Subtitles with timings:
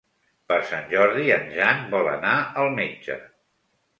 [0.51, 3.21] Per Sant Jordi en Jan vol anar al metge.